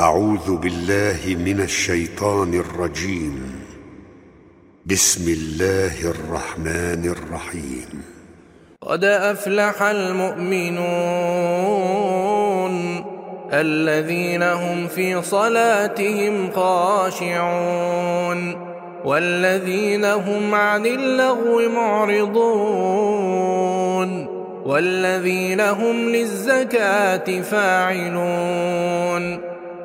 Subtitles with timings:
[0.00, 3.64] أعوذ بالله من الشيطان الرجيم.
[4.86, 8.02] بسم الله الرحمن الرحيم.
[8.80, 10.84] قد أفلح المؤمنون
[13.52, 18.40] الذين هم في صلاتهم خاشعون
[19.04, 22.40] والذين هم عن اللغو معرضون
[24.64, 29.49] والذين هم للزكاة فاعلون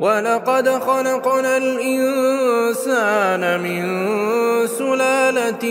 [0.00, 3.86] ولقد خلقنا الإنسان من
[4.66, 5.64] سلالة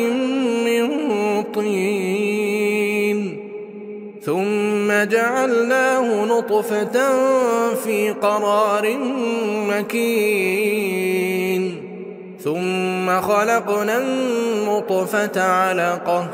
[0.66, 3.46] من طين
[4.26, 6.98] ثم جعلناه نطفة
[7.76, 8.98] في قرار
[9.70, 11.06] مكين
[12.44, 16.28] ثم خلقنا النطفة علقة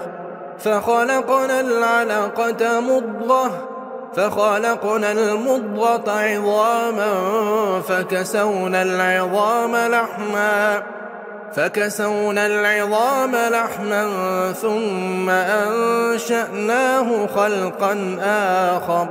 [0.59, 3.67] فخلقنا العلقة مضغة
[4.15, 7.11] فخلقنا المضغة عظاما
[7.87, 10.83] فكسونا العظام لحما
[11.55, 14.07] فكسونا العظام لحما
[14.61, 18.17] ثم أنشأناه خلقا
[18.75, 19.07] آخر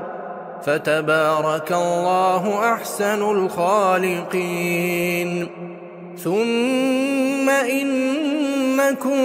[0.62, 4.80] فتبارك الله أحسن الخالقين
[6.24, 9.20] ثم إنكم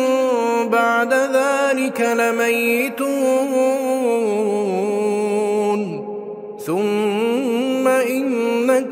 [0.69, 3.94] بعد ذلك لميتون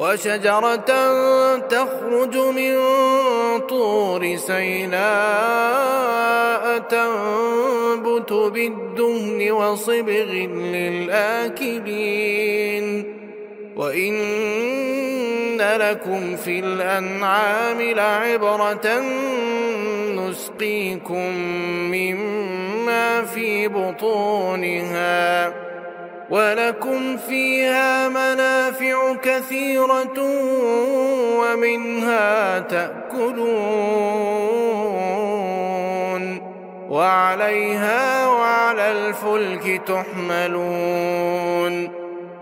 [0.00, 0.90] وشجرة
[1.58, 2.76] تخرج من
[3.68, 5.00] طور سيناء
[6.78, 10.30] تنبت بالدهن وصبغ
[10.74, 12.86] للآكلين.
[13.76, 19.00] وإن لكم في الأنعام لعبرة
[20.16, 21.34] نسقيكم
[21.92, 25.69] مما في بطونها.
[26.30, 30.20] ولكم فيها منافع كثيرة
[31.40, 33.30] ومنها تأكلون
[36.90, 41.20] وعليها وعلى الفلك تحملون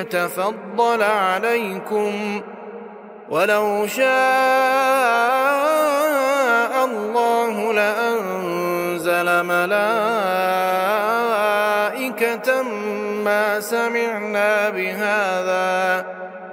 [0.00, 2.40] يتفضل عليكم
[3.28, 4.04] ولو شاء
[6.84, 9.80] الله لأنزل ملائكة
[13.24, 16.06] ما سمعنا بهذا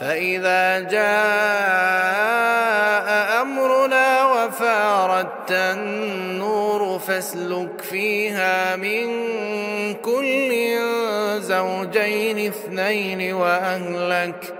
[0.00, 1.08] فإذا جاء
[3.42, 9.06] أمرنا وفاردت النور فاسلك فيها من
[9.94, 10.52] كل
[11.38, 14.54] زوجين اثنين وأهلك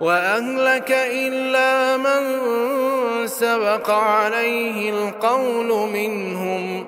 [0.00, 2.22] وأهلك إلا من
[3.26, 6.86] سبق عليه القول منهم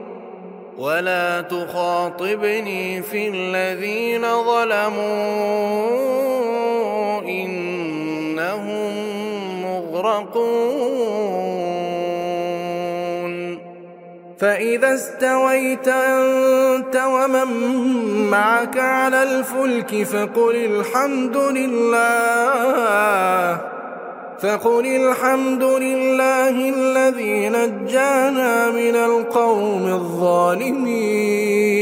[0.78, 6.02] ولا تخاطبني في الذين ظلموا
[7.20, 7.61] إنهم
[10.02, 11.02] مغرقون
[14.38, 17.46] فإذا استويت أنت ومن
[18.30, 22.62] معك على الفلك فقل الحمد لله
[24.42, 31.81] فقل الحمد لله الذي نجانا من القوم الظالمين.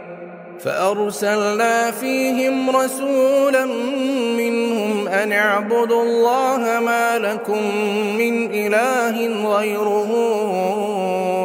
[0.63, 3.65] فأرسلنا فيهم رسولا
[4.37, 7.75] منهم أن اعبدوا الله ما لكم
[8.17, 10.09] من إله غيره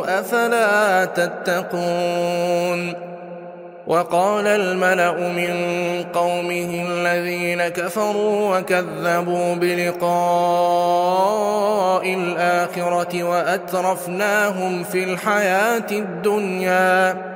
[0.08, 2.92] أفلا تتقون.
[3.86, 5.54] وقال الملأ من
[6.14, 10.06] قومه الذين كفروا وكذبوا بلقاء
[12.14, 17.35] الآخرة وأترفناهم في الحياة الدنيا.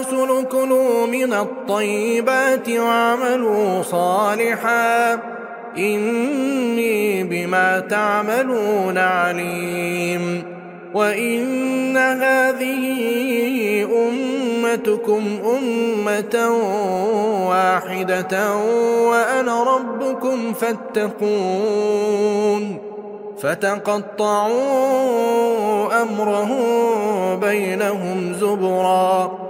[0.00, 5.18] الرسل كلوا من الطيبات واعملوا صالحا.
[5.78, 10.42] إني بما تعملون عليم.
[10.94, 12.84] وإن هذه
[14.08, 15.22] أمتكم
[15.58, 16.48] أمة
[17.48, 18.56] واحدة
[19.08, 21.30] وأنا ربكم فاتقون.
[23.42, 24.52] فتقطعوا
[26.02, 26.60] أمرهم
[27.40, 29.49] بينهم زبرا.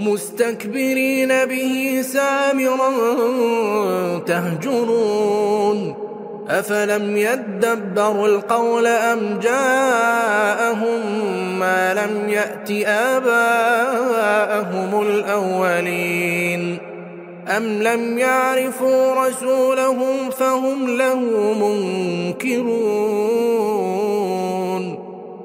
[0.00, 2.90] مستكبرين به سامرا
[4.26, 5.94] تهجرون.
[6.50, 11.00] أفلم يدبروا القول أم جاءهم
[11.58, 16.78] ما لم يأت آباءهم الأولين؟
[17.48, 21.20] أم لم يعرفوا رسولهم فهم له
[22.44, 24.09] منكرون؟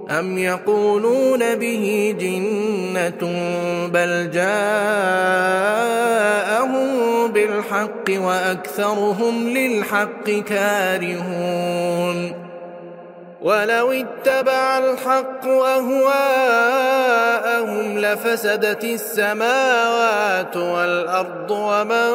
[0.09, 3.31] أم يقولون به جنة
[3.87, 4.55] بل جاءهم
[7.31, 12.45] بالحق وأكثرهم للحق كارهون
[13.41, 15.99] ولو اتبع الحق أهواءهم
[17.99, 22.11] لفسدت السماوات والأرض ومن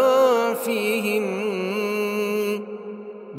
[0.65, 1.70] فيهن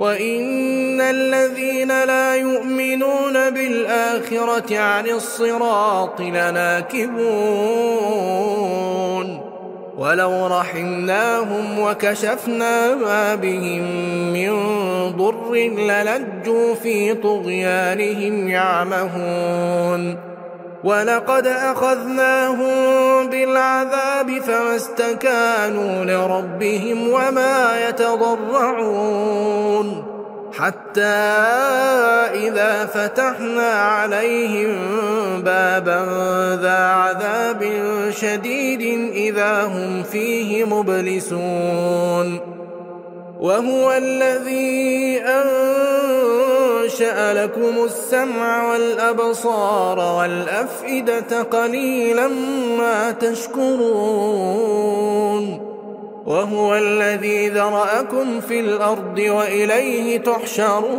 [0.00, 7.20] وإن الذين لا يؤمنون بالآخرة عن الصراط لناكبون
[9.98, 13.82] ولو رحمناهم وكشفنا ما بهم
[14.32, 14.52] من
[15.16, 20.29] ضر للجوا في طغيانهم يعمهون
[20.84, 29.40] ولقد أخذناهم بالعذاب فما استكانوا لربهم وما يتضرعون
[30.52, 31.00] حتى
[32.34, 34.72] إذا فتحنا عليهم
[35.42, 36.06] بابا
[36.62, 37.72] ذا عذاب
[38.10, 42.40] شديد إذا هم فيه مبلسون
[43.40, 45.20] وهو الذي
[47.00, 52.28] أنشأ لكم السمع والأبصار والأفئدة قليلا
[52.78, 53.80] ما تشكرون
[56.26, 60.90] وهو الذي ذرأكم في الأرض وإليه تحشرون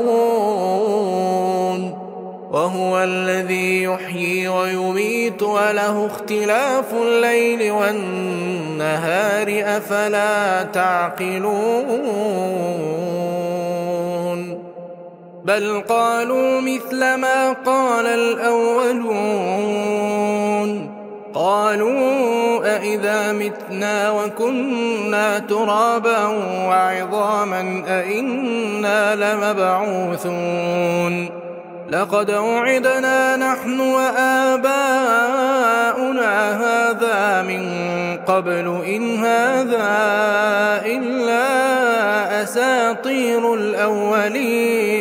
[2.52, 12.42] وهو الذي يحيي ويميت وله اختلاف الليل والنهار أفلا تعقلون
[15.52, 19.12] بل قالوا مثل ما قال الأولون
[21.34, 26.28] قالوا أئذا متنا وكنا ترابا
[26.68, 30.62] وعظاما أئنا لمبعوثون
[31.92, 34.72] لقد وعدنا نحن وآباؤنا
[36.54, 37.64] هذا من
[38.28, 39.92] قبل إن هذا
[40.86, 41.42] إلا
[42.44, 45.01] أساطير الأولين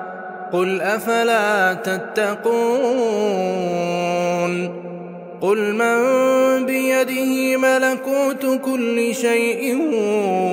[0.53, 2.51] قل أفلا تتقون
[5.41, 6.01] قل من
[6.65, 9.77] بيده ملكوت كل شيء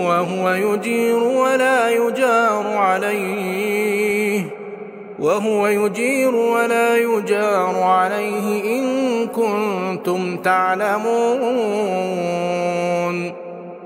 [0.07, 4.45] وهو يجير ولا يجار عليه
[5.19, 11.89] وهو يجير ولا يجار عليه إن كنتم تعلمون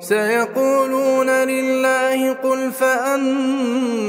[0.00, 4.01] سيقولون لله قل فأنا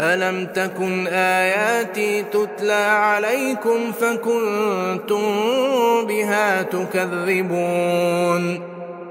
[0.00, 5.22] ألم تكن آياتي تتلى عليكم فكنتم
[6.06, 8.62] بها تكذبون؟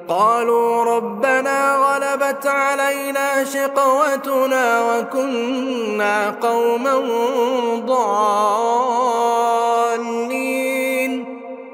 [0.08, 7.00] قالوا ربنا غلبت علينا شقوتنا وكنا قوما
[7.86, 9.30] ضالين.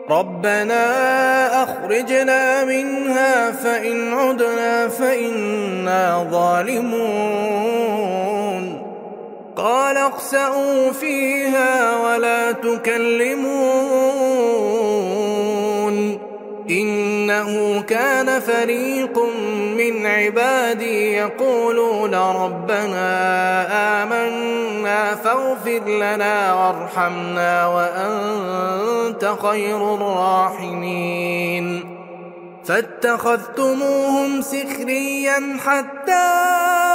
[0.09, 0.83] ربنا
[1.63, 7.84] أخرجنا منها فإن عدنا فإنا ظالمون.
[9.65, 13.45] قال اخسأوا فيها ولا تكلمون
[16.69, 19.19] إنه كان فريق
[19.77, 23.13] من عبادي يقولون ربنا
[24.03, 31.95] آمنا فاغفر لنا وارحمنا وأنت خير الراحمين
[32.65, 36.94] فاتخذتموهم سخريا حتى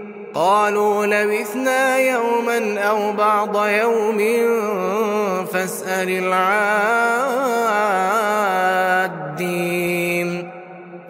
[0.33, 4.17] قالوا لبثنا يوما أو بعض يوم
[5.45, 7.31] فاسأل العادين.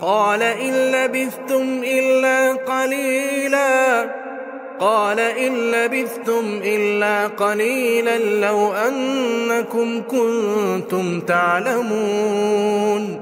[0.01, 4.09] قال إن لبثتم إلا قليلا.
[4.79, 13.21] قال إن لبثتم إلا قليلا لو أنكم كنتم تعلمون.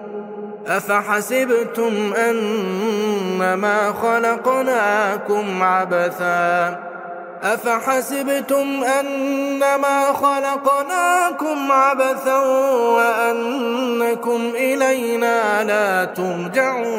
[0.67, 2.13] أفحسبتم
[3.41, 6.79] أنما خلقناكم عبثا.
[7.43, 12.37] أفحسبتم أنما خلقناكم عبثا
[12.95, 16.89] وأنكم إلينا لا ترجعون.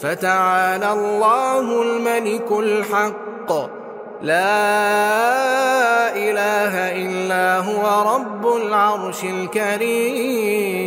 [0.00, 3.52] فتعالى الله الملك الحق.
[4.22, 4.96] لا
[6.16, 10.86] إله إلا هو رب العرش الكريم.